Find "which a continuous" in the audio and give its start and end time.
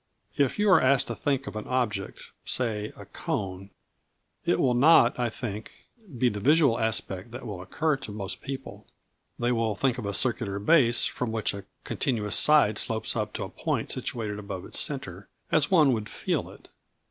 11.31-12.35